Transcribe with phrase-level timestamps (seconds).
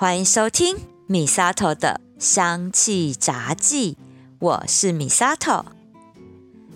[0.00, 3.98] 欢迎收听米萨头的香气杂记，
[4.38, 5.66] 我是米萨头。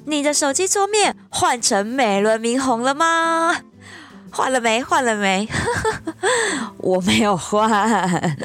[0.04, 3.62] 你的手机桌面换成美轮明红了吗？
[4.30, 4.82] 换了没？
[4.82, 5.48] 换了没？
[6.76, 8.36] 我没有换。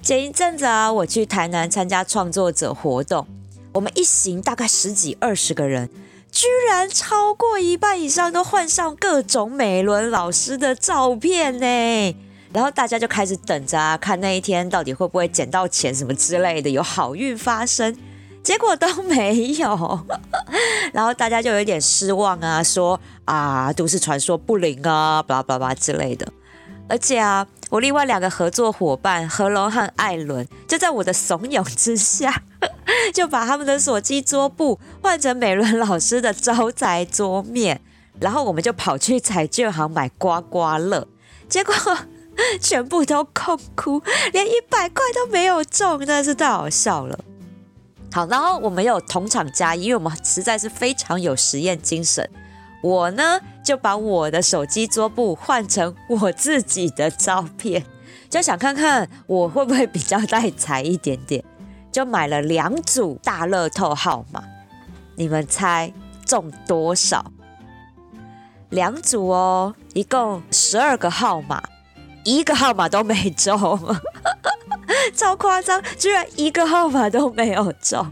[0.00, 3.26] 前一阵子啊，我去台南参加创作者活动，
[3.74, 5.90] 我们一行大概十几二十个人，
[6.30, 12.16] 居然超过一半以上都换上各种美轮老师的照片呢。
[12.52, 17.96] 然后大家就开始等着啊，看那一天到底会不会捡到钱什么之类的，有好运发生。
[18.42, 20.06] 结果都没有，
[20.94, 26.26] 然后大家就有点失望啊，说啊都市传说不灵啊，巴拉巴拉之类的。
[26.88, 32.44] 而且啊，我另外两个合作伙伴何龙和艾伦，就在我的怂恿之下，
[33.12, 37.82] 就把他们的手机桌布换成美伦老师的招财桌面，
[38.18, 41.06] 然后我们就跑去彩券行买刮刮乐，
[41.46, 41.74] 结果
[42.60, 47.18] 全部都空哭，连一百块都没有中，真的是太好笑了。
[48.12, 52.28] 好，然后我们有同场加一，因为我们实在是非常有实验精神。
[52.82, 57.84] 我呢就把我的手机桌布换成我自己的照片，
[58.30, 61.44] 就想看看我会不会比较带财一点点，
[61.90, 64.42] 就买了两组大乐透号码。
[65.16, 65.92] 你们猜
[66.24, 67.32] 中多少？
[68.70, 71.62] 两组哦，一共十二个号码，
[72.36, 73.58] 一个号码都没中。
[75.14, 78.06] 超夸张，居然一个号码都没有中，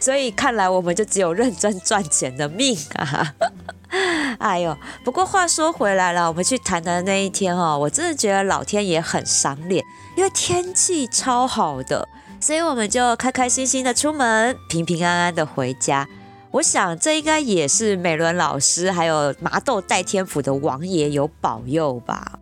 [0.00, 3.34] 所以看来我们就只有认真赚钱的命啊！
[4.38, 9.84] 哎呦，不过话说回来了，我们去谈的那一天哦，我真的觉得老天爷很赏脸，
[10.16, 12.06] 因为天气超好的，
[12.40, 16.08] 所以我们就开开心心的出门，平平安安的回家。
[16.52, 22.38] 我想这应该也是美伦老师还有麻豆代天府的王爷有保佑吧。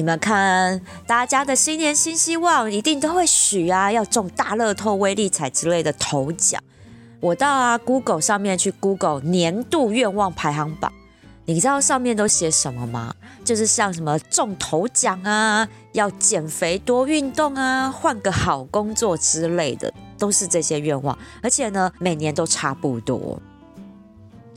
[0.00, 6.58] 你们看，大家的新年新希望一定都会许啊，要中大乐透、威力彩之类的头奖。
[7.20, 10.90] 我到啊 Google 上面去 Google 年度愿望排行榜，
[11.44, 13.14] 你知道上面都写什么吗？
[13.44, 21.18] 就是像什么中头奖啊、要减肥、多运动啊、换个好工作之类的，都是这些愿望。
[21.42, 23.38] 而且呢，每年都差不多。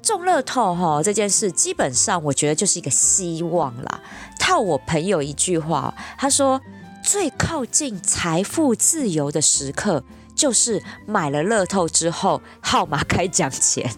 [0.01, 4.01] 中乐透哈这件事，基本上我觉得就是一个希望啦。
[4.43, 6.59] 套我朋友一句话，他说
[7.01, 10.03] 最靠近财富自由的时刻，
[10.35, 13.89] 就是买了乐透之后号码开奖前。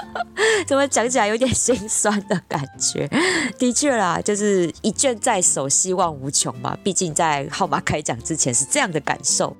[0.68, 3.08] 怎么讲起来有点心酸的感觉？
[3.58, 6.76] 的确啦，就是一卷在手，希望无穷嘛。
[6.84, 9.56] 毕竟在号码开奖之前是这样的感受。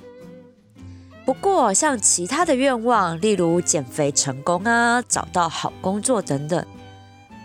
[1.24, 6.62] 不过，像其他的愿望，例如减肥成功啊、找到好工作等等，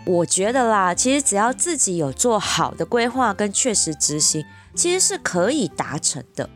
[0.04, 6.50] 我觉得啦，其实只要自己有做好的规划跟确实执行，其实是可以达成的。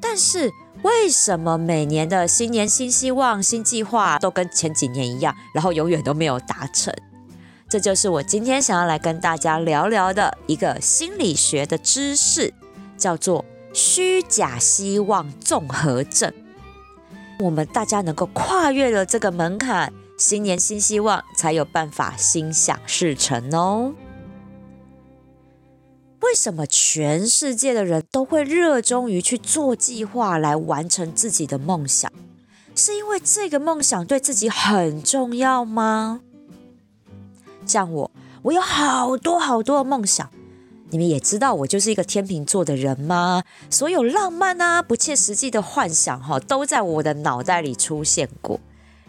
[0.00, 0.50] 但是，
[0.82, 6.92] 为什么每年的新年新希望、新计划都跟前几年一样，然后永远都没有达成？
[7.68, 12.52] 这就是我今天想要来跟大家聊聊的一个心理学的知识，
[12.96, 16.32] 叫做虚假希望综合症。
[17.38, 23.92] 我们大家能够跨越了这个门槛，新年新希望，才有办法心想事成哦。
[26.20, 32.12] 为什么全世界的人都会热衷于去做计划来完成自己的梦想？
[32.76, 36.20] 是因为这个梦想对自己很重要吗？
[37.66, 38.10] 像我，
[38.42, 40.30] 我有好多好多的梦想。
[40.90, 43.42] 你们也知道我就是一个天秤座的人吗？
[43.68, 48.60] 所有浪漫啊、不切实际的幻想哈，都在我的脑袋里出现过。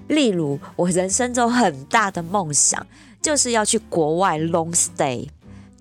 [0.07, 2.85] 例如，我人生中很大的梦想
[3.21, 5.29] 就是要去国外 long stay，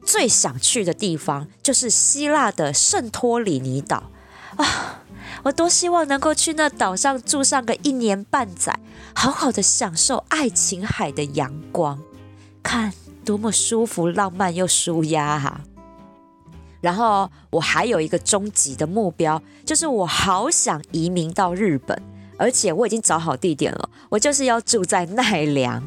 [0.05, 4.11] 最想去的地方就是希腊的圣托里尼岛
[4.57, 5.03] 啊！
[5.45, 8.79] 我多希望能够去那岛上住上个一年半载，
[9.13, 11.99] 好好的享受爱琴海的阳光，
[12.63, 12.93] 看
[13.25, 15.61] 多么舒服、浪漫又舒压哈！
[16.81, 22.01] 然后我还有一个终极的目标，就是我好想移民到日本，
[22.43, 25.81] 而且我已经找好地点了，我就是要住在奈良，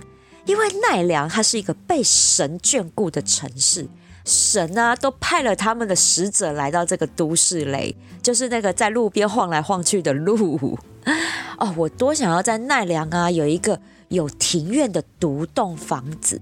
[0.45, 3.85] 因为奈良它是一个被神眷顾的城市，
[4.23, 7.93] 神啊都派了他们的使者来到这个都市嘞，
[8.23, 10.79] 就是那个在路边晃来晃去的鹿。
[11.59, 16.39] 哦，我多想要在奈良啊有一个有庭院的独栋房子。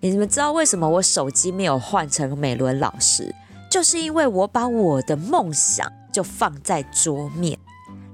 [0.00, 3.34] 你们知道为什么我手机没有换成美伦老师？
[3.70, 7.58] 就是因为我把我的梦想就放在桌面，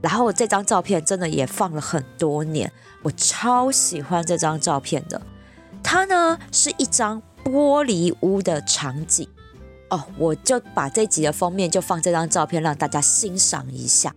[0.03, 2.71] 然后这张照片真的也放了很多年，
[3.03, 5.21] 我超喜欢这张照片的。
[5.83, 9.29] 它呢是一张玻璃屋的场景，
[9.91, 14.15] 哦，我就把这集的封面就放这张照片让大家欣赏一下。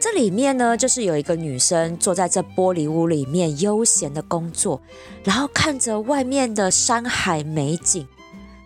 [0.00, 4.80] 这里面呢，就是有一个女生坐在这玻璃屋里面悠闲的工作，
[5.22, 8.06] 然后看着外面的山海美景。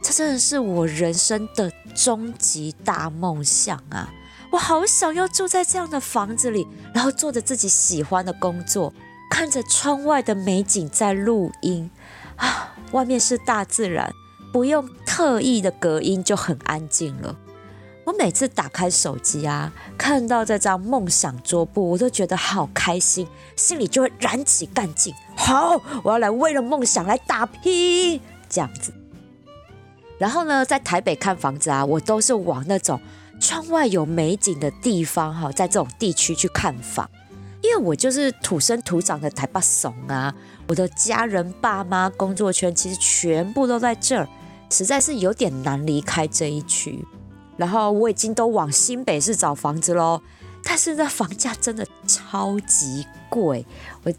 [0.02, 4.12] 这真的是我人生的终极大梦想啊！
[4.50, 8.92] 我好想要住在这样的房子里，然后做着自己喜欢的工作，
[9.30, 11.90] 看着窗外的美景在录音
[12.36, 12.74] 啊！
[12.92, 14.12] 外面是大自然，
[14.52, 17.36] 不用特意的隔音就很安静了。
[18.04, 23.26] 我每次打开手机啊，看到这张梦想桌布，我都觉得好开心，
[23.56, 25.12] 心里就会燃起干劲。
[25.36, 28.94] 好，我要来为了梦想来打拼，这样子。
[30.18, 33.00] 然后呢，在台北看房子啊，我都是往那种
[33.40, 37.08] 窗外有美景的地方哈，在这种地区去看房，
[37.62, 40.34] 因为我就是土生土长的台北怂啊，
[40.68, 44.28] 我的家人、爸妈、工作圈其实全部都在这儿，
[44.70, 47.04] 实在是有点难离开这一区。
[47.56, 50.20] 然后我已经都往新北市找房子喽，
[50.62, 53.64] 但是那房价真的超级贵。
[54.02, 54.10] 我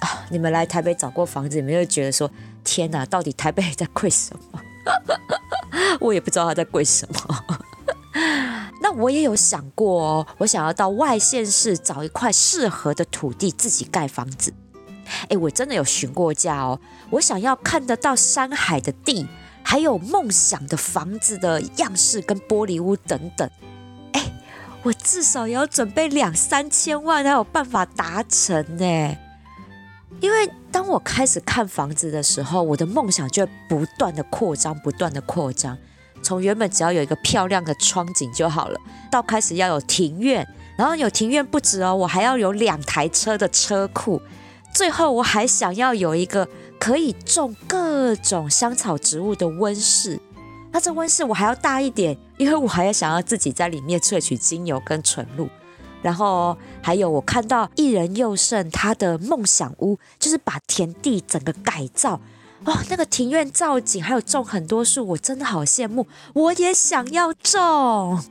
[0.00, 2.30] 啊，你们来台北找过房子，你们就觉得说
[2.62, 4.60] 天哪，到底台北在贵什么？
[6.00, 7.44] 我也不知道他在贵什么。
[8.84, 14.52] 那我也有想过哦，我想要到外县市找一块适合的土地自己盖房子。
[15.30, 16.78] 哎，我真的有询过价哦，
[17.08, 19.26] 我想要看得到山海的地。
[19.66, 23.50] 还有梦想的房子的样式跟玻璃屋等等，
[24.12, 24.22] 哎，
[24.82, 29.16] 我至少也要准备两三千万才有办法达成呢。
[30.20, 35.78] 因为当我开始看房子的时候，我的梦想就会不断的扩张，不断的扩张。
[36.24, 38.80] 从原本只要有一个漂亮的窗景就好了，
[39.12, 40.44] 到开始要有庭院，
[40.76, 44.20] 然后有庭院不止哦，我还要有两台车的车库，
[44.74, 46.48] 最后我还想要有一个。
[46.76, 50.20] 可以种各种香草植物的温室，
[50.70, 55.48] 那这温室我还要大一点，因为我还要想要自己在里面萃取精油跟纯露。
[56.02, 62.20] 然后还有我看到艺人佑胜他的梦想屋，就是把田地整个改造，
[62.64, 68.22] 哇，那个庭院造景还有种很多树，我真的好羡慕，我也想要种。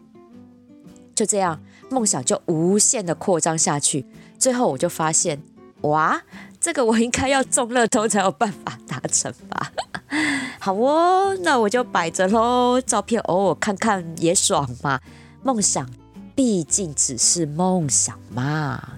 [1.15, 4.05] 就这样，梦想就无限的扩张下去，
[4.39, 5.41] 最后我就发现，
[5.81, 6.21] 哇！
[6.59, 9.71] 这个我应该要中乐透才有办法达成吧？
[10.59, 12.79] 好哦，那我就摆着喽。
[12.79, 15.01] 照片偶尔看看也爽嘛。
[15.43, 15.85] 梦想
[16.33, 18.93] 毕竟只是梦想嘛。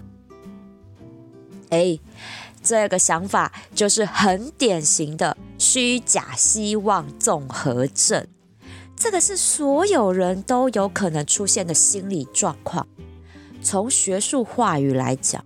[1.72, 2.00] 哎，
[2.66, 8.28] 这个想法就是很典型的虚假希望综合症。
[8.98, 12.88] 这个是所有人都有可能出现的心理状况。
[13.62, 15.46] 从学术话语来讲。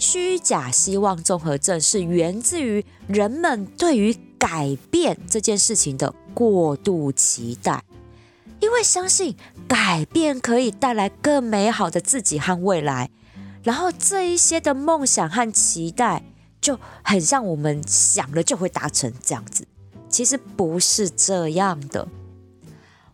[0.00, 7.82] 虚假希望综合症是源自于人们对于改变这件事情的过度期待，
[8.60, 9.36] 因为相信
[9.66, 13.10] 改变可以带来更美好的自己和未来，
[13.64, 16.22] 然后这一些的梦想和期待
[16.60, 19.66] 就很像我们想了就会达成这样子，
[20.08, 22.08] 其实不是这样的。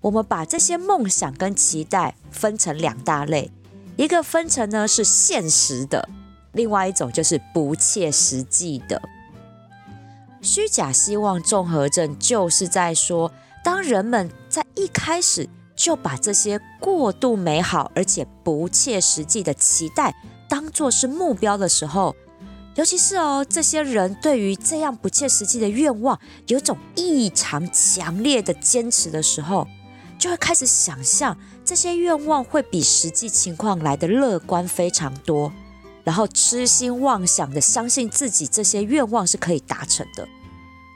[0.00, 3.50] 我们把这些梦想跟期待分成两大类，
[3.96, 6.08] 一个分成呢是现实的。
[6.52, 9.02] 另外一种就是不切实际的
[10.40, 13.32] 虚假希望综合症，就是在说，
[13.64, 20.14] 当人们在一开始就把这些过度美好而且不切实际的期待
[20.48, 22.14] 当做是目标的时候，
[22.76, 29.66] 尤其是哦，这些人对于这样不切实际的愿望有种异常强烈的坚持的时候，
[30.18, 35.52] 就会开始想象这些愿望会比实际情况来的乐观非常多。
[36.02, 40.28] 然后痴心妄想的相信自己这些愿望是可以达成的，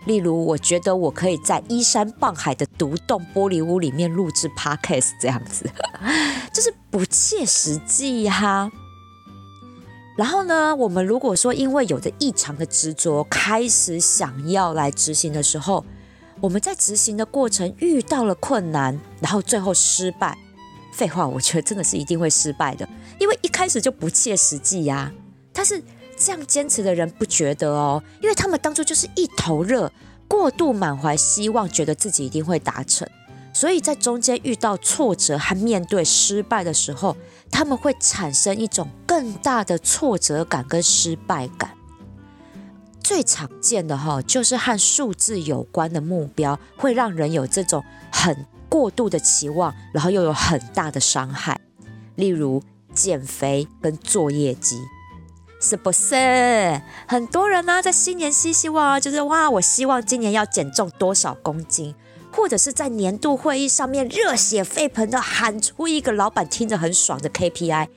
[0.04, 5.64] 例如我觉得我可以在依山傍海的独栋玻璃屋里面录制 podcast 这样子，
[6.52, 8.70] 就是不切实际哈。
[10.18, 15.84] 然后呢，我们如果说因为有着异常的执着，开始想要来执行的时候，
[16.40, 20.36] 我们在执行的过程遇到了困难，然后最后失败。
[20.92, 22.88] 废话，我觉得真的是一定会失败的。
[23.20, 25.12] 因为一开始就不切实际呀，
[25.52, 25.80] 但是
[26.16, 29.92] 这样坚持的人不觉得哦，因为他们当初就是一头热，
[30.26, 33.08] 过度满怀希望，觉得自己一定会达成，
[33.52, 37.16] 所以在中间遇到挫折和面对失败的时候，
[37.50, 41.70] 他们会产生一种更大的挫折感跟失败感。
[43.02, 51.60] 最常见的哈，就是和数字有关的目标，会让人有这种很过度的期望，然后又有很大的伤害，
[52.16, 52.62] 例如。
[52.94, 54.76] 减肥跟做业绩，
[55.60, 56.80] 是不是？
[57.06, 61.94] 很多人呢，在新年希希望啊，就是哇，我希望今年要减重多少公斤，
[62.38, 67.88] 或者是在年度会议上面热血沸腾的喊出一个老板听着很爽的 KPI，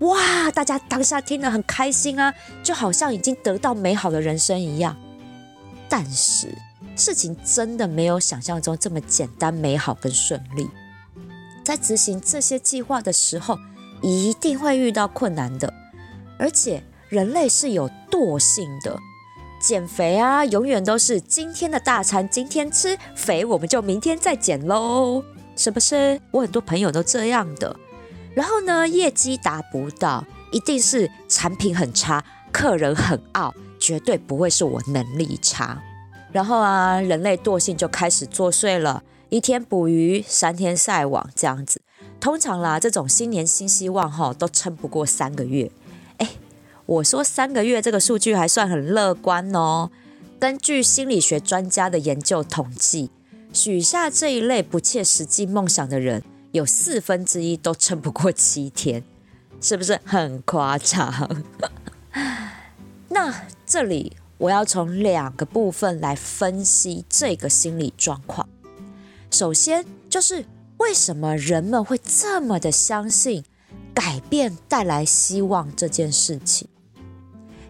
[0.00, 2.34] 哇，大家当下听得很开心啊，
[2.64, 4.96] 就好像已经得到美好的人生一样。
[5.88, 6.58] 但是
[6.96, 10.68] 事情真的没有想象中这么简单、美好跟顺利。
[11.64, 13.56] 在执行这些计划的时候，
[14.02, 15.72] 一定会遇到困难的，
[16.36, 18.98] 而且人类是有惰性的。
[19.64, 25.24] 减肥啊，永远都是今天的大餐今天吃，肥我们就明天再减喽，
[25.56, 26.20] 是不是？
[26.30, 27.74] 我很多朋友都这样的。
[28.34, 35.82] 然后呢，业绩达不到，一定是产品很差，客人很傲，绝对不会是我能力差。
[36.30, 41.80] 然后啊，人类惰性就开始作祟了，一天捕鱼，三天晒网，这样子。
[42.20, 45.70] 通常啦，这种新年新希望哈，都撑不过三个月。
[46.86, 49.90] 我说三个月这个数据还算很乐观哦。
[50.38, 53.10] 根据心理学专家的研究统计，
[53.52, 56.22] 许下这一类不切实际梦想的人，
[56.52, 59.02] 有四分之一都撑不过七天，
[59.62, 61.42] 是不是很夸张？
[63.08, 68.46] 那这里我要从两个部分来分析这个心理状况。
[69.30, 70.44] 首先就是
[70.76, 73.42] 为什么人们会这么的相信
[73.94, 76.68] 改变带来希望这件事情？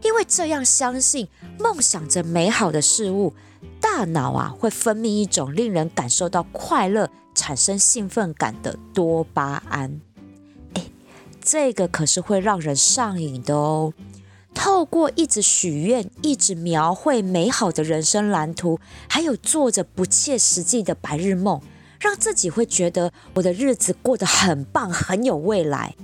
[0.04, 1.26] 因为这样相信，
[1.58, 3.32] 梦想着美好的事物，
[3.80, 10.00] 大脑啊会分泌一种令人感受到快乐、产生兴奋感的多巴胺。
[10.74, 10.84] 哎，
[11.42, 13.94] 这个可是会让人上瘾的哦。
[14.52, 21.60] 透过一直许愿、一直描绘美好的人生蓝图，还有做着不切实际的白日梦，
[21.98, 25.96] 让自己会觉得我的日子过得很棒、很有未来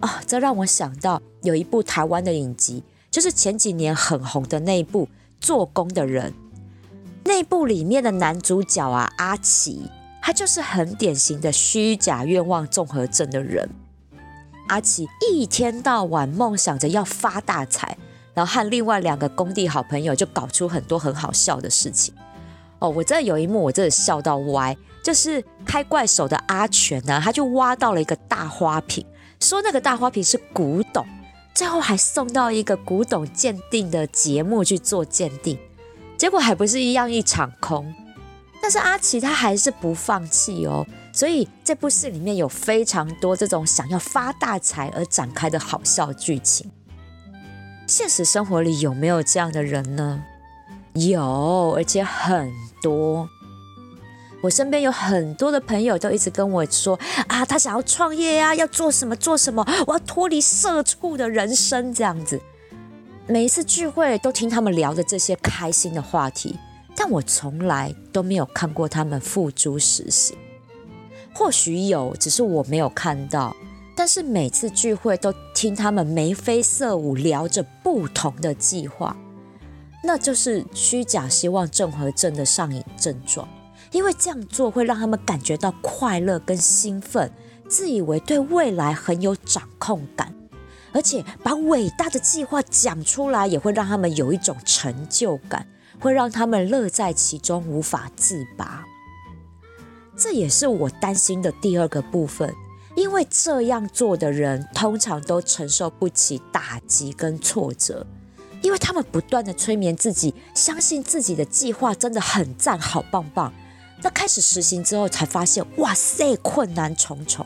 [0.00, 0.22] 啊！
[0.26, 2.84] 这让我想到有一部台湾的影集。
[3.18, 5.06] 就是前几年很红的那一部
[5.40, 6.30] 《做工的人》，
[7.24, 9.90] 那部里面的男主角啊，阿奇，
[10.22, 13.68] 他就是很典型的虚假愿望综合症的人。
[14.68, 17.98] 阿奇一天到晚梦想着要发大财，
[18.34, 22.14] 然后和另外两个工地好朋友就搞出很多很好笑的事情。
[22.78, 29.04] 哦，我真的有一幕我真的笑到歪，就是开怪手的阿全呢，他就挖到了一个大花瓶，
[29.40, 31.04] 说那个大花瓶是古董。
[31.58, 35.58] 最后还送到一个古董鉴定的节目去做鉴定，
[36.16, 37.92] 结果还不是一样一场空。
[38.62, 46.70] 但是阿奇他还是不放弃哦，所以这部戏里面有非常多这种想要发大财而展开的好笑剧情。
[47.88, 50.22] 现实生活里有没有这样的人呢？
[50.92, 53.28] 有，而且很多。
[54.40, 62.40] 我身边有很多的朋友都一直跟我说啊，他想要创业呀，要做什么做什么，我要脱离社畜的人生这样子。
[63.26, 66.56] 每一次聚会都听他们聊的这些开心的话题，
[66.94, 70.38] 但我从来都没有看过他们付诸实行。
[71.34, 73.54] 或许有，只是我没有看到。
[73.96, 79.16] 但是每次聚会都听他们眉飞色舞聊着不同的计划，
[80.04, 83.48] 那就是虚假希望症合症的上瘾症状。
[83.92, 87.32] 因为这样做会让他们感觉到快乐跟兴奋，
[87.68, 90.34] 自以为对未来很有掌控感，
[90.92, 95.66] 而且把伟大的计划讲出来，也会让他们有一种成就感，
[96.00, 98.84] 会让他们乐在其中无法自拔。
[100.16, 102.52] 这也是我担心的第二个部分，
[102.96, 108.04] 因为这样做的人通常都承受不起打击跟挫折，
[108.60, 113.52] 因为他们不断的催眠自己，相信自己的计划真的很赞，好棒棒。
[114.02, 117.44] 那开始实行之后，才发现，哇塞，困难重重。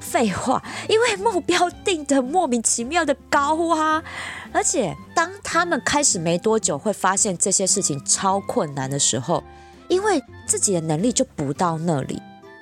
[0.00, 4.04] 废话，因为目标定的莫名其妙的高啊！
[4.52, 9.42] 而且当他们开始没多久，会发现这些事情超困难的时候，
[9.88, 12.20] 因为自己的能力就不到那里，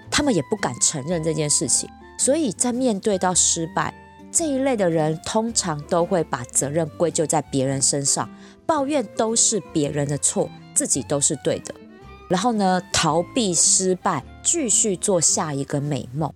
[0.09, 1.91] 他们也不敢承认这件事情。
[2.17, 3.93] 所以在面对到失败
[4.31, 8.31] 这一类的人，通常都会把责任归咎在别人身上，
[8.65, 11.75] 抱怨都是别人的错，自己都是对的。
[12.33, 16.33] 然后呢，逃避失败，继续做下一个美梦，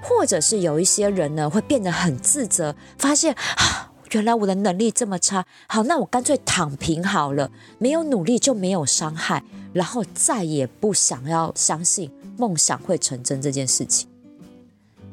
[0.00, 9.42] 或者是有一些人呢，会变得很自责，发现啊，原来我的能力这么差，好，那我干脆躺平好了，没有努力就没有伤害，
[9.72, 14.08] 然后再也不想要相信梦想会成真这件事情，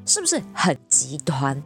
[0.06, 1.64] 是不是很极端？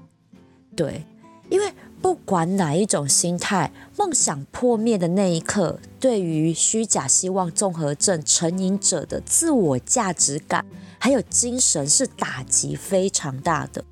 [0.73, 1.03] 对，
[1.49, 1.69] 因为。
[2.01, 10.65] 不管哪一种心态，梦想破灭的那一刻，对于虚假希望综合症成瘾者的自我价值感
[10.97, 13.83] 还有精神是打击非常大的。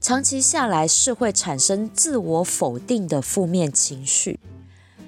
[0.00, 4.40] 长期下来是会产生自我否定的负面情绪。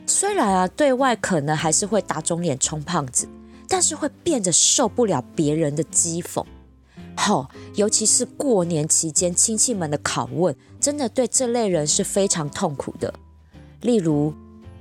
[0.06, 3.26] 虽然啊，对外可能还是会打肿脸充胖子，
[3.66, 6.44] 但是会变得受不了别人的讥讽。
[7.16, 13.14] 好，尤其是过年期间亲戚们的拷问，真的对这类人是非常痛苦的。
[13.80, 14.34] 例如，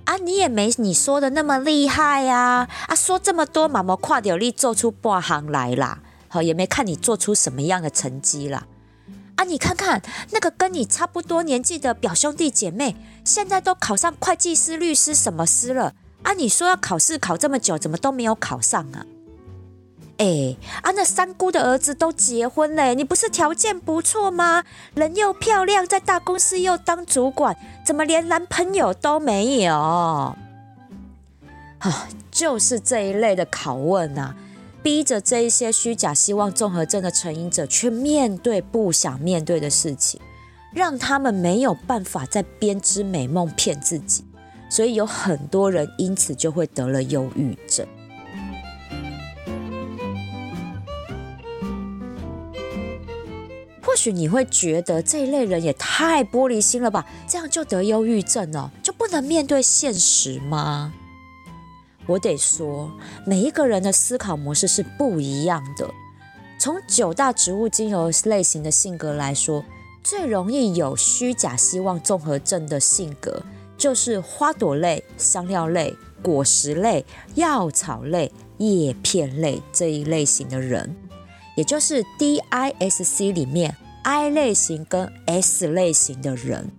[0.03, 8.67] 啊，你也没你说的那么厉害呀，啊，说这么多，马毛跨掉力做出半行来啦，好，也没看你做出什么样的成绩啦。
[9.37, 15.93] 啊，你看看那个跟你差不多年纪的表兄弟姐妹，现在都考上会计师、律师什么师了，
[16.23, 19.05] 啊，你说要考试考这么久，怎么都没有考上啊？
[20.23, 24.63] 哎，啊，那三姑的儿子都结婚嘞，你不是条件不错吗？
[24.95, 27.53] 人又漂亮，在大公司又当主管，
[27.85, 29.73] 怎么连男朋友都没有？
[29.73, 30.37] 啊，
[32.31, 34.33] 就是这一类的拷问啊，
[34.81, 40.21] 逼着这一些虚假希望综合症的成瘾者去面对不想面对的事情，
[40.71, 44.23] 让他们没有办法再编织美梦骗自己，
[44.69, 47.85] 所以有很多人因此就会得了忧郁症。
[53.93, 57.05] 或许你会觉得这一类人也太玻璃心了吧？
[57.27, 60.91] 这样就得忧郁症哦，就不能面对现实吗？
[62.07, 62.91] 我得说，
[63.23, 65.87] 每一个人的思考模式是不一样的。
[66.57, 69.63] 从九大植物精油类型的性格来说，
[70.03, 73.43] 最容易有虚假希望综合症的性格，
[73.77, 80.95] 就是花朵类、香料类、果实类、药草类、叶片类这一类型的人，
[81.55, 83.77] 也就是 DISC 里面。
[84.03, 86.69] I 类型跟 S 类型的人，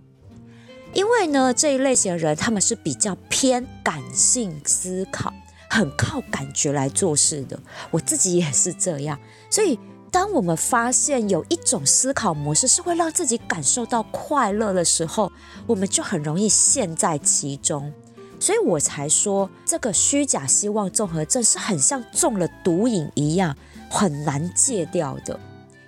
[0.93, 5.33] 因为呢这一类型的人他们是比较偏感性思考，
[5.69, 7.59] 很靠感觉来做事的。
[7.91, 9.79] 我自己也是这样，所以
[10.11, 15.31] 当我们发现有一种思考模式是会让自己感受到快乐的时候，
[15.65, 17.91] 我们就很容易陷在其中。
[18.39, 23.57] 所以我才说这个虚假希望综合症是很像中了毒瘾一样，
[23.89, 25.39] 很难戒掉的。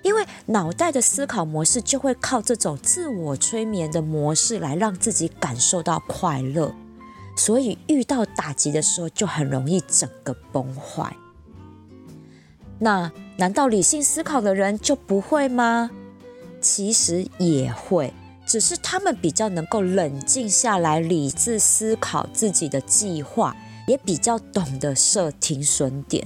[0.07, 6.73] 因为脑袋的思考模式就会靠这种自我催眠的模式来让自己感受到快乐，
[7.35, 11.13] 所以遇到打击的时候就很容易整个崩坏。
[12.79, 15.91] 那难道理性思考的人就不会吗？
[16.61, 18.13] 其实也会，
[18.45, 23.53] 只是他们比较能够冷静下来，理智思考自己的计划，
[23.87, 26.25] 也比较懂得设停损点。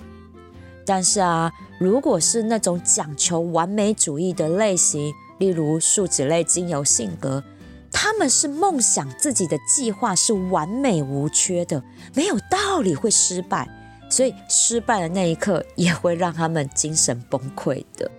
[0.85, 1.51] 但是啊。
[1.79, 7.43] 如果是那种讲求完美主义的类型，例如树脂类精油性格，
[7.91, 13.67] 他们是梦想自己的计划是完美无缺的，没有道理会失败，
[14.11, 18.11] 所以失败的那一刻也会让他们精神崩溃的。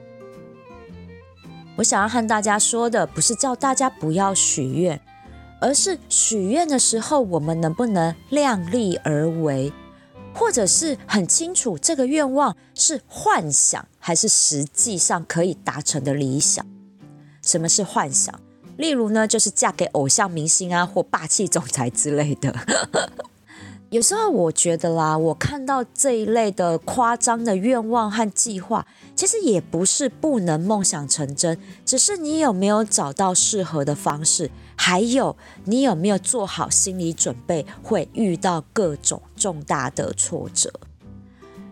[1.76, 5.00] 我想要和大家说的，不是叫大家不要许愿，
[5.60, 9.72] 而是许愿的时候，我们能不能量力而为？
[10.34, 16.66] 或者是很清楚这个愿望是幻想还是实际上可以达成的理想？
[17.42, 18.34] 什么是幻想？
[18.76, 22.54] 例如呢，就是嫁给偶像明星啊，或霸气总裁之类的。
[23.90, 40.72] 有时候我觉得啦，我看到这一类的夸张的愿望和计划，其实也不是不能梦想成真，只是你有没有找到适合的方式，还有你有没有做好心理准备，会遇到各种重大的挫折。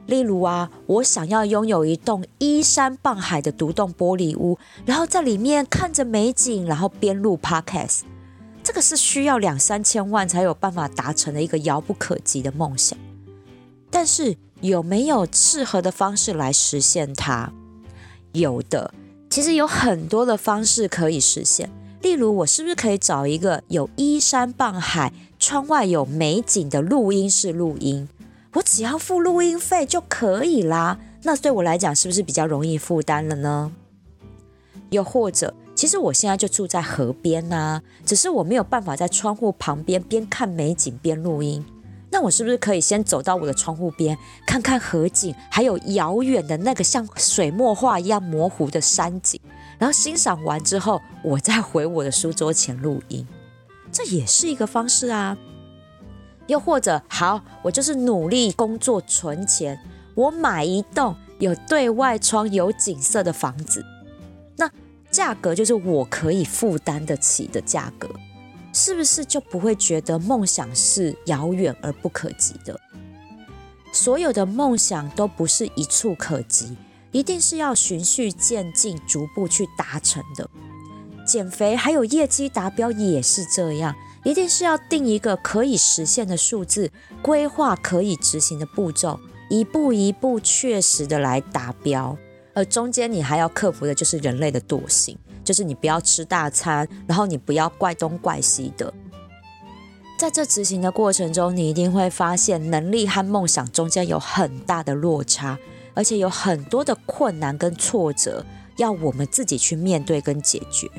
[0.06, 8.00] 例如啊，我想要拥有一栋依山傍海的独栋玻璃屋，然后在里面看着美景，然后边录 podcast。
[8.62, 12.98] 这个是需要两三千万才有办法达成的一个遥不可及的梦想，
[13.90, 17.52] 但是有没有适合的方式来实现它？
[18.32, 18.92] 有的，
[19.30, 21.70] 其实有很多的方式可以实现。
[22.02, 28.08] 例如，我是不是可以找一个有依山傍海、窗外有美景的录音室录音？
[28.54, 30.98] 我只要付录音费就可以啦。
[31.22, 33.70] 那对我来讲，是不是比较容易负担了呢？
[34.88, 35.54] 又或者？
[35.74, 41.64] 其实我现在就住在河边呐，只是我没有办法在窗户旁边边看美景边录音。
[42.10, 49.40] 那我是不是可以先走到我的窗户边，看看河景，还有遥远的那个像水墨画一样模糊的山景，
[49.80, 53.26] 然后欣赏完之后，我再回我的书桌前录音，
[53.90, 55.38] 这也是一个方式啊。
[56.48, 59.80] 又或者，好，我就是努力工作存钱，
[60.14, 63.82] 我买一栋有对外窗、有景色的房子。
[64.56, 64.70] 那
[65.10, 68.06] 价格就是我可以负担得起的价格，
[68.74, 72.78] 是不是就不会觉得梦想是遥远而不可及的？
[73.92, 76.76] 所有的梦想都不是一触可及，
[77.12, 80.48] 一定是要循序渐进、逐步去达成的。
[81.26, 83.94] 减肥还有业绩达标也是这样，
[84.24, 86.90] 一定是要定一个可以实现的数字，
[87.22, 92.16] 规划可以执行的步骤，一步一步确实的来达标。
[92.52, 98.92] 而中间你还要克服的就是人类的惰性，就是你不要吃大餐，然后你不要怪东怪西的。
[100.18, 105.58] 在这执行的过程中，你一定会发现能力和梦想中间有很大的落差，
[105.94, 108.44] 而且有很多的困难跟挫折
[108.76, 110.90] 要我们自己去面对跟解决。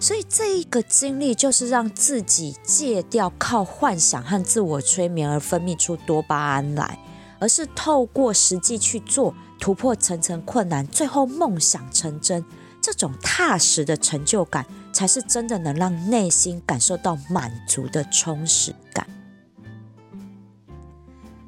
[0.00, 6.98] 所以这一个经历就是让自己戒掉靠幻想和自我催眠而分泌出多巴胺来，
[7.38, 9.34] 而是透过实际去做。
[9.60, 12.44] 突破层层困难，最后梦想成真，
[12.80, 19.06] 这种踏实的成就感，才是真的能让内心感受到满足的充实感。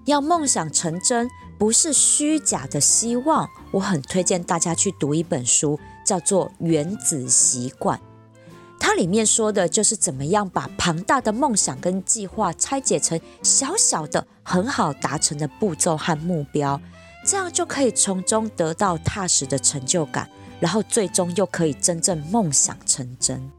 [0.05, 1.29] 要梦想成真，
[1.59, 3.49] 不是虚假的希望。
[3.71, 7.99] 我很推荐大家去读一本书，叫做《原子习惯》，
[8.79, 16.81] 它里面说的就是怎么样把庞大的梦想跟计划拆解成小小的、很好达成的步骤和目标。
[17.27, 20.29] 这样就可以从中得到踏实的成就感，
[20.61, 23.51] 然后最终又可以真正梦想成真。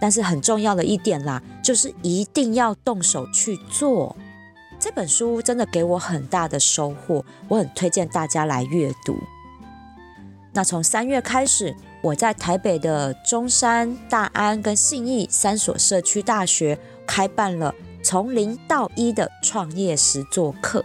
[0.00, 4.16] 但是很重要的一点啦，就是一定要动手去做。
[4.88, 9.18] 这本书真的给我很大的收获，我很推荐大家来阅读。
[10.54, 20.82] 那从三月开始，我在台北的中山、大安跟信义三所社区大学开办了从零到一的创业实作课。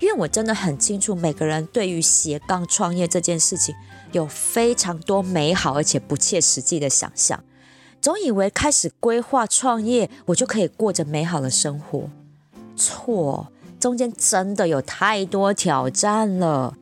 [0.00, 3.74] 因为我真的很清楚，每个人对于斜杠创业这件事情
[4.12, 7.44] 有非常多美好而且不切实际的想象，
[8.00, 12.08] 总以为开始规划创业，我就可以过着美好的生活。
[12.76, 13.48] 错，
[13.80, 16.74] 中间真的有太多挑战了。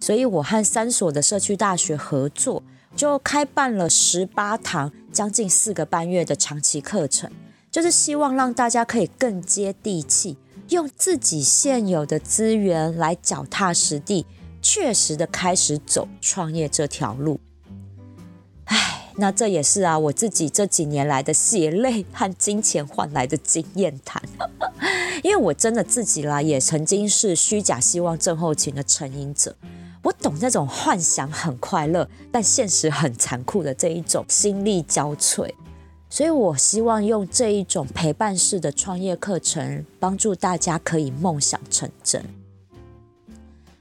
[0.00, 2.62] 所以我和三所的社区大学合作，
[2.96, 7.30] 就开办了十八堂将近四个半月的长期课程，
[7.70, 10.38] 就是希望让大家可以更接地气。
[10.70, 14.24] 用自己现有的资源来脚踏实地，
[14.62, 17.40] 确实的开始走创业这条路。
[19.20, 24.20] 那这也是啊，我自己这几年来的血泪和金钱换来的经验谈。
[25.22, 29.54] 因为我真的自己啦，也曾经是虚假希望症候群的成瘾者，
[30.02, 35.52] 我懂那种幻想很快乐，但现实很残酷的这一种心力交瘁。
[36.08, 42.24] 所以，我希望用这一种陪伴式的创业课程，帮助大家可以梦想成真。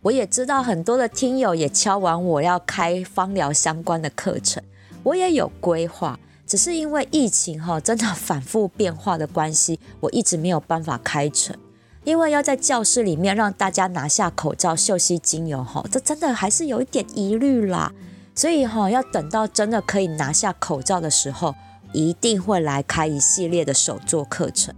[0.01, 4.61] 我也知道很多的听友也敲完我要开芳疗相关的课程，
[5.09, 11.55] 我也有规划，只是因为疫情哈真的反复变化的关系，我一直没有办法开成。
[12.03, 17.91] 因为要在教室里面让大家拿下口罩嗅吸精油哈，这真的还是有一点疑虑啦。
[18.33, 21.55] 所以哈，要等到真的可以拿下口罩的时候。
[21.91, 24.75] 一定会来开一系列的手作课程，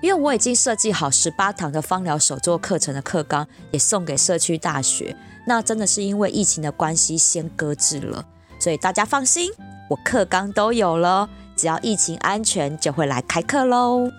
[0.00, 5.16] 因为我已经设计好十八堂的芳疗手作课程的课纲，也送给社区大学。
[5.48, 8.24] 那真的是因为疫情的关系先搁置了，
[8.58, 9.50] 所以大家放心，
[9.88, 14.10] 我课纲都有了，只要疫情安全，就会来开课喽。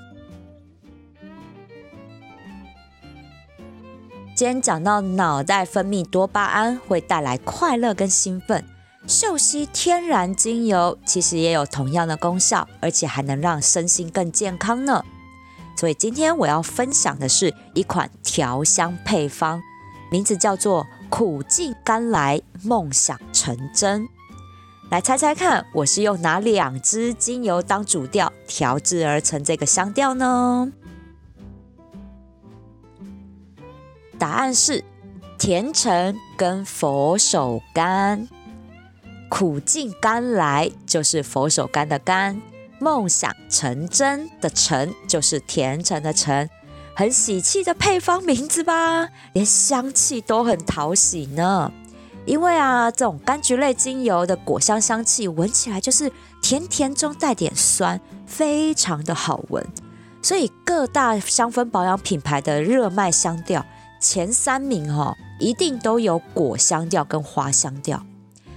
[4.36, 8.64] 今天讲到脑袋分泌多巴胺会带来快乐跟兴奋。
[9.08, 15.04] 嗅吸天然精油其实也有同样的功效，而且还能让身心更健康呢。
[15.78, 19.62] 所以今天我要分享的是一款调香配方，
[20.12, 24.10] 名字叫做苦尽甘来，梦想成真。
[24.92, 30.72] 来猜猜看，我是用哪两支精油当主调调制而成这个香调呢？
[34.18, 34.84] 答案是
[35.38, 38.28] 甜橙跟佛手柑。
[39.28, 42.40] 苦尽甘来就是佛手柑的柑，
[42.80, 46.48] 梦想成真的成就是甜橙的橙，
[46.96, 49.10] 很喜气的配方名字吧？
[49.34, 51.74] 连香气都很讨喜呢。
[52.26, 56.12] 因为啊，这种柑橘类精油的果香香气，闻起来就是
[56.42, 59.66] 甜甜中带点酸，非常的好闻。
[60.22, 63.64] 所以各大香氛保养品牌的热卖香调
[64.00, 68.04] 前三名哦，一定都有果香调跟花香调。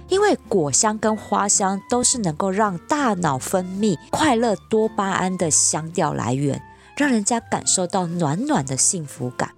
[0.07, 6.59] 因为果香跟花香都是能够让大脑分泌快乐多巴胺的香调来源，
[6.97, 9.51] 让人家感受到暖暖的幸福感。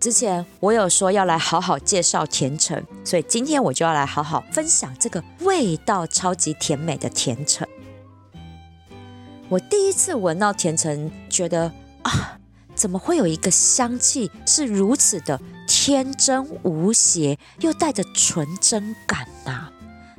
[0.00, 7.66] 之前我有说要来好好介绍甜橙，所以今天我就要来好好分享这个味道超级甜美的甜橙。
[9.48, 12.38] 我第一次闻到甜橙，觉得啊，
[12.76, 15.40] 怎么会有一个香气是如此的？
[15.66, 19.68] 天真无邪又带着纯真感呐，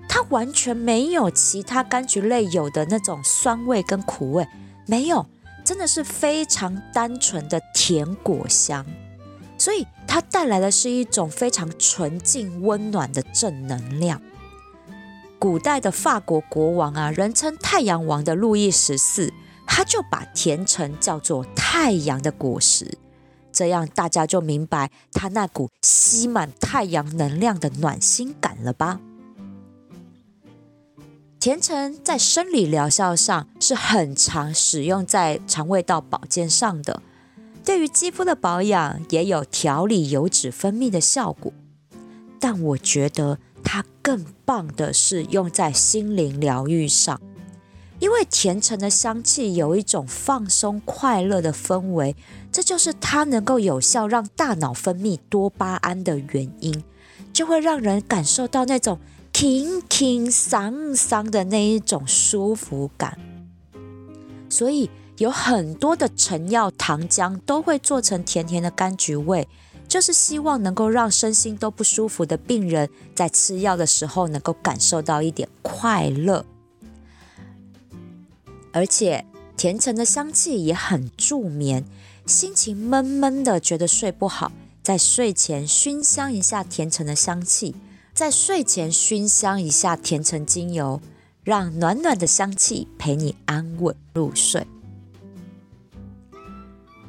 [0.08, 4.48] 它完全没有其他柑橘类有的那种酸味跟苦味，
[4.86, 5.26] 没有，
[5.64, 8.86] 真的是非常单纯的甜果香，
[9.60, 14.20] 所以它带来的是一种非常纯净、温暖的正能量。
[15.38, 19.32] 古代的法国国王啊，人称太阳王的路易十四，
[19.68, 22.98] 他就把甜橙叫做太阳的果实，
[23.52, 29.00] 这样大家就明白他那股吸满太阳能量的暖心感了吧？
[31.40, 37.02] 甜橙在生理疗效上是很常使用在肠胃道保健上的，
[37.64, 41.54] 对于肌肤的保养也有调理油脂分泌的效果，
[42.40, 43.40] 但我觉得。
[43.62, 47.22] 它更棒的是用在心灵疗愈上，
[48.00, 52.16] 因为甜橙的香气有一种放松快乐的氛围，
[52.52, 56.84] 这就是它能够有效让大脑分泌多巴胺的原因，
[57.32, 58.98] 就会让人感受到那种
[59.34, 63.20] 轻轻桑桑的那一种舒服感。
[64.50, 69.48] 所以有很多的成药糖浆都会做成甜甜的柑橘味。
[69.88, 76.46] 就是希望能够让身心都不舒服的病人在吃药的时候能够感受到一点快乐，
[78.72, 79.26] 而且
[79.58, 81.84] 甜橙的香气也很助眠，
[82.28, 84.52] 心情闷闷的觉得睡不好，
[84.84, 87.74] 在睡前熏香一下甜橙的香气，
[88.14, 91.02] 在睡前熏香一下甜橙精油，
[91.44, 94.68] 让暖暖的香气陪你安稳入睡。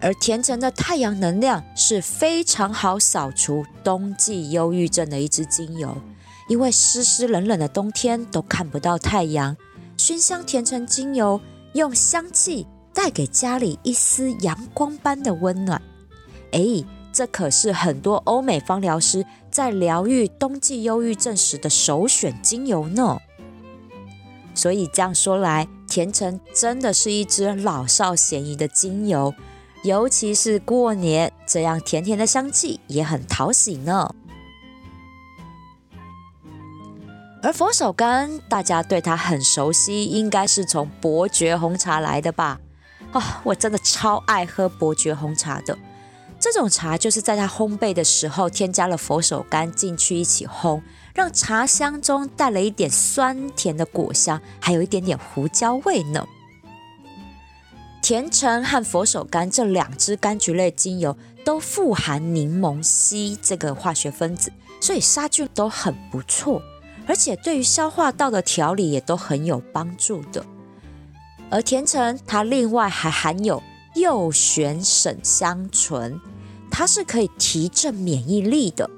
[0.00, 5.96] 而甜橙的太阳能量是非常好扫除冬季忧郁症的一支精油，
[6.48, 9.56] 因为湿湿冷冷的冬天都看不到太阳，
[9.96, 11.40] 熏香甜橙精油，
[11.74, 15.80] 用香气带给家里一丝阳光般的温暖。
[16.52, 23.18] 哎，这可是很多欧美芳疗师在疗愈冬季忧郁症时的首选精油呢。
[24.54, 29.34] 所以这样说来，甜橙真的是一支老少咸宜的精油。
[29.82, 34.14] 尤其是过年，这样甜甜的香气也很讨喜呢。
[37.42, 42.60] 而佛手柑，大家对它很熟悉，应该是从伯爵红茶来的吧？
[43.12, 45.78] 啊，我真的超爱喝伯爵红茶的。
[46.38, 50.82] 这种茶就是在它烘焙的时候，添加了佛手柑进去一起烘，
[51.14, 56.26] 让茶香中带了一点酸甜的果香，还有一点点胡椒味呢。
[58.02, 66.62] 甜橙和佛手柑这两支柑橘类精油都富含柠檬烯这个化学分子，所以杀菌都很不错，
[67.06, 70.44] 而且对于消化道的调理也都很有帮助的。
[71.50, 73.62] 而甜橙它另外还含有
[73.94, 76.20] 右旋沈香醇，
[76.70, 78.88] 它是可以提振免疫力的。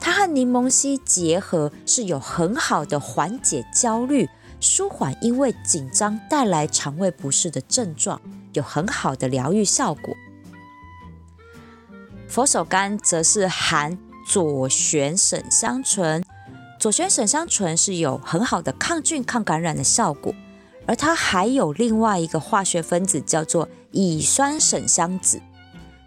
[0.00, 4.28] 它和柠檬烯结合是有很好的缓解焦虑、
[4.64, 8.20] 舒缓因为紧张带来肠胃不适的症状。
[8.54, 10.14] 有很好的疗愈效果。
[12.28, 13.98] 佛手柑则是含
[14.28, 16.24] 左旋沈香醇，
[16.78, 20.32] 左旋沈香醇是有很好的抗菌、抗感染的效果，
[20.86, 25.40] 而它还有另外一个化学分子叫做乙酸沈香酯，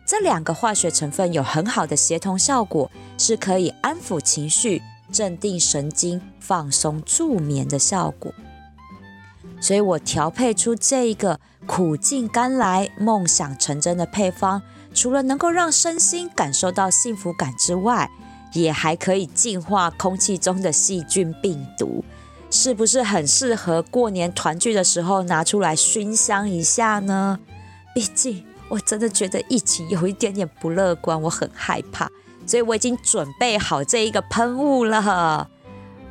[0.05, 8.33] 这两个化学成分有很好的协同效果，是可以安抚情绪、镇定神经、放松助眠的效果。
[9.59, 14.61] 所以我调配出这一个苦尽甘来、梦想成真的配方，
[14.93, 18.09] 除了能够让身心感受到幸福感之外，
[18.53, 22.03] 也还可以净化空气中的细菌病毒，
[22.49, 27.39] 是不是很适合过年团聚的时候拿出来熏香一下呢？
[27.93, 32.09] 毕竟我真的觉得疫情有一点点不乐观，我很害怕，
[32.45, 35.49] 所以我已经准备好这一个喷雾了。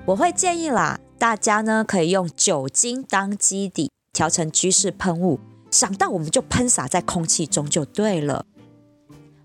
[0.05, 0.99] 我会建议啦。
[1.19, 8.45] 大家呢可以用酒精当基底调成居室喷雾，想到我们就喷洒在空气中就对了。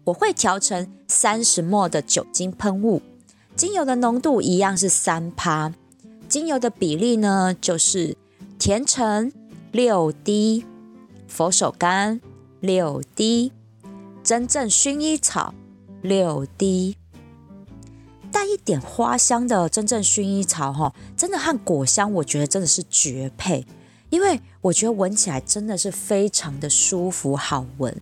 [0.05, 3.01] 我会调成三十沫的酒精喷雾，
[3.55, 5.73] 精油的浓度一样是三趴，
[6.27, 8.17] 精油的比例呢就是
[8.59, 9.31] 甜橙
[9.71, 10.65] 六滴，
[11.27, 12.19] 佛手柑
[12.59, 13.53] 六滴，
[14.23, 15.53] 真正薰衣草
[16.01, 16.97] 六滴。
[18.31, 23.65] 带一点花香的真正薰衣草，哈，真的和果香，我觉得真的是绝配。
[24.09, 27.95] 因为我觉得闻起来真的是非常的舒服好闻，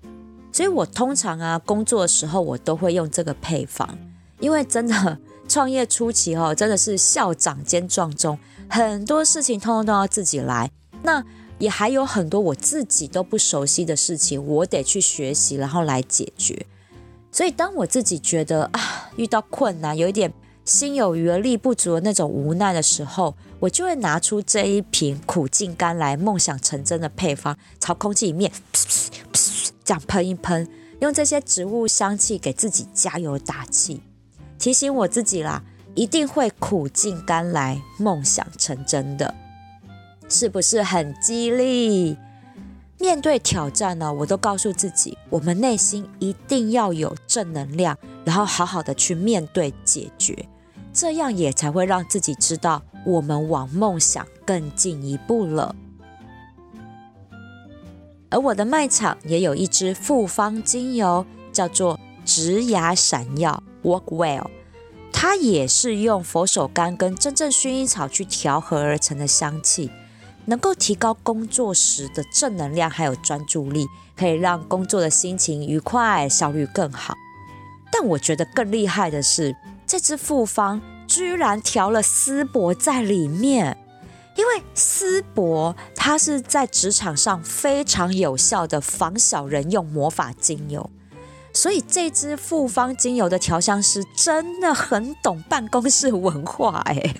[0.52, 3.98] 所以我通常啊工作的时候我都会用这个配方。
[4.39, 8.39] 因为真的创业初期哦，真的是校长兼撞中，
[8.70, 10.72] 很多事情通通都要自己来，
[11.04, 11.24] 那
[11.58, 16.65] 也还有很多我自己都不熟悉的事情，我得去学习，然后来解决。
[17.32, 20.34] 所以，当我自己觉得啊遇到困难，有一点
[20.65, 28.52] 心有余而力不足的那种无奈的时候，我就会拿出这一瓶苦尽甘来、梦想成真的配方，朝空气里面
[29.84, 30.68] 这样喷一喷，
[31.02, 34.02] 用这些植物香气给自己加油打气，
[34.58, 35.63] 提醒我自己啦，
[35.96, 39.34] 一定会苦尽甘来、梦想成真的，
[40.28, 42.18] 是不是很激励？
[42.99, 50.47] 面对挑战呢，我都告诉自己，我们内心一定要有正能量，然后好好的去面对解决，
[50.91, 55.73] 这样也才会让自己知道我们往梦想更进一步了。
[58.29, 64.47] 而我的卖场也有一支复方精油，叫做植牙闪耀 （Work Well），
[65.13, 69.89] 它也是用佛手柑跟真正薰衣草去调和而成的香气。
[70.49, 73.85] 能够提高工作时的正能量，还有专注力，
[74.17, 77.13] 可以让工作的心情愉快，效率更好。
[77.91, 83.77] 但我觉得更厉害的是，这支复方居然调了丝柏在里面，
[84.35, 90.89] 因为丝柏它是在职场上非常有效的防小人用魔法精油。
[91.53, 97.13] 所以这支复方精油的调香师真的很懂办公室文化哎，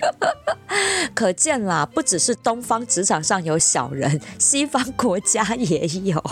[1.14, 6.22] 可见啦，不只是东方职场上有小人，西方国家也有。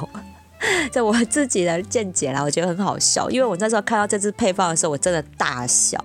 [0.91, 6.03] 这我自己的见解啦，我觉得很好笑，因为我那时候看到这支配方的时候，我真的大笑。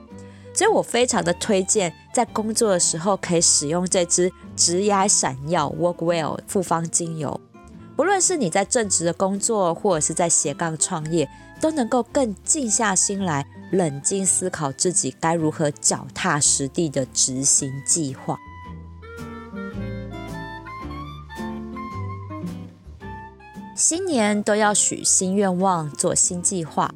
[0.55, 7.41] 所以我非常的推荐，在工作的时候可以使用这支直涯闪耀 Work Well 复方精油，
[7.95, 11.27] 不论是你在正职的工作，或者是在斜杠创业。
[11.63, 18.37] 都能够更静下心来，冷静思考自己该如何脚踏实地的执行计划。
[23.77, 26.93] 新年都要许新愿望，做新计划，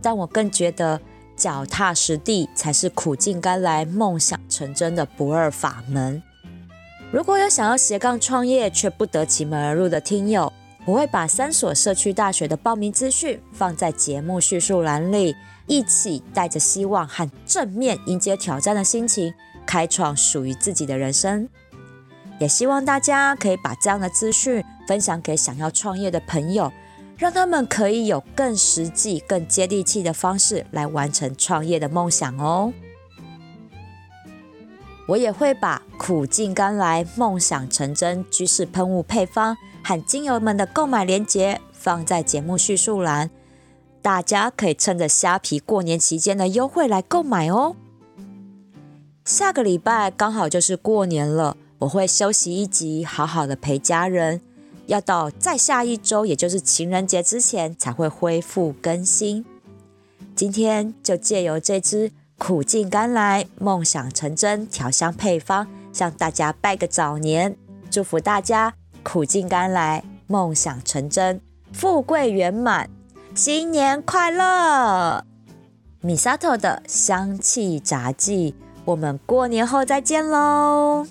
[0.00, 0.98] 但我更觉得
[1.36, 6.22] 脚踏实地才是苦尽甘来、梦想成真的不二法门。
[7.12, 10.50] 如果有想要斜杠创业却不得其门而入的听友，
[10.86, 15.34] 我会把三所社区大学的报名资讯放在节目叙述栏里，
[15.66, 19.34] 一起带着希望和正面迎接挑战的心情，
[19.66, 21.48] 开创属于自己的人生。
[22.38, 26.72] 也希望大家可以把这样的资讯分享给想要创业的朋友，
[27.18, 32.72] 让他们可以有更实际、更接地气的方式来完成创业的梦想哦。
[35.08, 39.56] 我也会把苦尽甘来、梦想成真居士喷雾配方。
[39.86, 43.30] 和精油们的购买链接放在节目叙述栏，
[44.02, 47.76] 大家可以趁着虾皮过年期间的优惠来购买哦。
[49.24, 54.40] 下个礼拜刚好就是过年了，我会休息一集，好好的陪家人，
[54.86, 59.44] 要到再下一周，也就是情人节之前才会恢复更新。
[60.34, 67.56] 今天就借由这支苦尽甘来、梦想成真调香配方，向大家拜个早年，
[67.88, 68.74] 祝福大家。
[69.06, 71.40] 苦尽甘来，梦想成真，
[71.72, 72.90] 富贵圆满，
[73.36, 75.24] 新年快乐！
[76.00, 81.06] 米沙特的香气杂技，我们过年后再见喽。